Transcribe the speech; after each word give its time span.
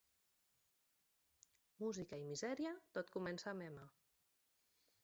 Músic 1.83 2.17
i 2.19 2.25
misèria 2.31 2.73
tot 2.99 3.17
comença 3.19 3.53
amb 3.55 3.69
ema. 3.71 3.89